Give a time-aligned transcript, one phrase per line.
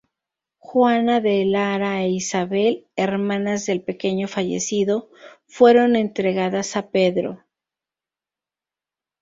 [0.67, 5.11] Juana de Lara e Isabel, hermanas del pequeño fallecido,
[5.45, 7.43] fueron entregadas a Pedro.